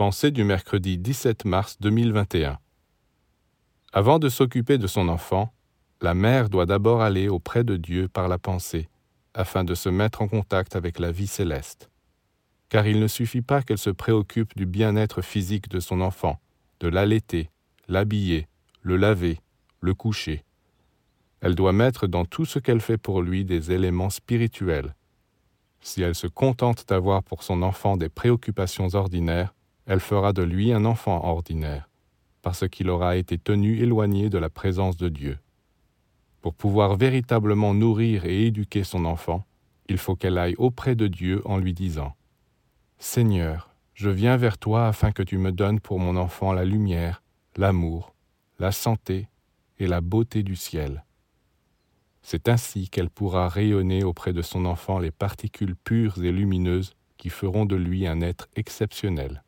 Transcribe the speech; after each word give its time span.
Pensée 0.00 0.30
du 0.30 0.44
mercredi 0.44 0.96
17 0.96 1.44
mars 1.44 1.76
2021. 1.80 2.58
Avant 3.92 4.18
de 4.18 4.30
s'occuper 4.30 4.78
de 4.78 4.86
son 4.86 5.10
enfant, 5.10 5.52
la 6.00 6.14
mère 6.14 6.48
doit 6.48 6.64
d'abord 6.64 7.02
aller 7.02 7.28
auprès 7.28 7.64
de 7.64 7.76
Dieu 7.76 8.08
par 8.08 8.26
la 8.26 8.38
pensée, 8.38 8.88
afin 9.34 9.62
de 9.62 9.74
se 9.74 9.90
mettre 9.90 10.22
en 10.22 10.28
contact 10.28 10.74
avec 10.74 10.98
la 11.00 11.12
vie 11.12 11.26
céleste. 11.26 11.90
Car 12.70 12.86
il 12.86 12.98
ne 12.98 13.08
suffit 13.08 13.42
pas 13.42 13.60
qu'elle 13.60 13.76
se 13.76 13.90
préoccupe 13.90 14.56
du 14.56 14.64
bien-être 14.64 15.20
physique 15.20 15.68
de 15.68 15.80
son 15.80 16.00
enfant, 16.00 16.40
de 16.80 16.88
l'allaiter, 16.88 17.50
l'habiller, 17.86 18.48
le 18.80 18.96
laver, 18.96 19.38
le 19.82 19.92
coucher. 19.92 20.46
Elle 21.42 21.54
doit 21.54 21.74
mettre 21.74 22.06
dans 22.06 22.24
tout 22.24 22.46
ce 22.46 22.58
qu'elle 22.58 22.80
fait 22.80 22.96
pour 22.96 23.20
lui 23.20 23.44
des 23.44 23.70
éléments 23.70 24.08
spirituels. 24.08 24.94
Si 25.82 26.00
elle 26.00 26.14
se 26.14 26.26
contente 26.26 26.88
d'avoir 26.88 27.22
pour 27.22 27.42
son 27.42 27.60
enfant 27.60 27.98
des 27.98 28.08
préoccupations 28.08 28.94
ordinaires, 28.94 29.52
elle 29.90 29.98
fera 29.98 30.32
de 30.32 30.44
lui 30.44 30.72
un 30.72 30.84
enfant 30.84 31.24
ordinaire, 31.24 31.88
parce 32.42 32.68
qu'il 32.68 32.88
aura 32.90 33.16
été 33.16 33.38
tenu 33.38 33.80
éloigné 33.80 34.30
de 34.30 34.38
la 34.38 34.48
présence 34.48 34.96
de 34.96 35.08
Dieu. 35.08 35.36
Pour 36.40 36.54
pouvoir 36.54 36.94
véritablement 36.94 37.74
nourrir 37.74 38.24
et 38.24 38.46
éduquer 38.46 38.84
son 38.84 39.04
enfant, 39.04 39.44
il 39.88 39.98
faut 39.98 40.14
qu'elle 40.14 40.38
aille 40.38 40.54
auprès 40.58 40.94
de 40.94 41.08
Dieu 41.08 41.42
en 41.44 41.58
lui 41.58 41.74
disant 41.74 42.14
Seigneur, 42.98 43.74
je 43.94 44.10
viens 44.10 44.36
vers 44.36 44.58
toi 44.58 44.86
afin 44.86 45.10
que 45.10 45.24
tu 45.24 45.38
me 45.38 45.50
donnes 45.50 45.80
pour 45.80 45.98
mon 45.98 46.14
enfant 46.14 46.52
la 46.52 46.64
lumière, 46.64 47.24
l'amour, 47.56 48.14
la 48.60 48.70
santé 48.70 49.28
et 49.80 49.88
la 49.88 50.00
beauté 50.00 50.44
du 50.44 50.54
ciel. 50.54 51.04
C'est 52.22 52.48
ainsi 52.48 52.90
qu'elle 52.90 53.10
pourra 53.10 53.48
rayonner 53.48 54.04
auprès 54.04 54.32
de 54.32 54.42
son 54.42 54.66
enfant 54.66 55.00
les 55.00 55.10
particules 55.10 55.74
pures 55.74 56.22
et 56.22 56.30
lumineuses 56.30 56.94
qui 57.16 57.28
feront 57.28 57.66
de 57.66 57.74
lui 57.74 58.06
un 58.06 58.20
être 58.20 58.48
exceptionnel. 58.54 59.42